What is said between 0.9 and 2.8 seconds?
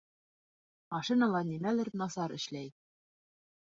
Машинала нимәлер насар эшләй